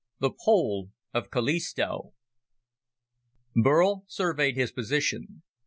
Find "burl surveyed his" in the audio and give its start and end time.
3.55-4.71